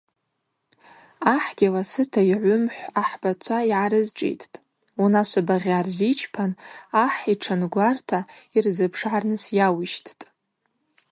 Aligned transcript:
Ахӏгьи 1.35 1.73
ласыта 1.73 2.21
йгӏвымхӏв 2.31 2.87
ахӏбачва 3.01 3.59
йгӏарызшӏиттӏ, 3.71 4.55
унашва 5.01 5.41
багъьа 5.47 5.79
рзичпан 5.85 6.51
ахӏ 7.03 7.21
йтшангварта 7.33 8.19
йырзыпшгӏарныс 8.53 9.43
йауищттӏ. 9.57 10.21